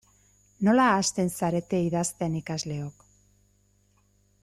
Nola 0.67 0.85
hasten 0.93 1.29
zarete 1.39 1.81
idazten 1.89 2.39
ikasleok? 2.41 3.05